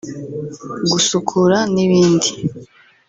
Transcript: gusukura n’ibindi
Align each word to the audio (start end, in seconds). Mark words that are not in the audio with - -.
gusukura 0.91 1.57
n’ibindi 1.73 2.29